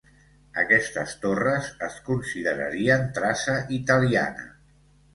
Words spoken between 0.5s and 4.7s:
Aquestes torres es considerarien traça italiana.